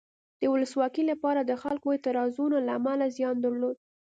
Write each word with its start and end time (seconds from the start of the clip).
د 0.41 0.43
ولسواکۍ 0.53 1.03
لپاره 1.11 1.41
د 1.43 1.51
خلکو 1.63 1.87
اعتراضونو 1.93 2.57
له 2.67 2.71
امله 2.79 3.05
زیان 3.17 3.35
درلود. 3.45 3.77